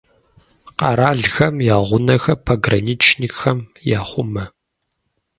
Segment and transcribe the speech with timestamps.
[0.77, 3.59] Къэралхэм я гъунэхэр пограничникхэм
[3.99, 4.45] яхъумэ.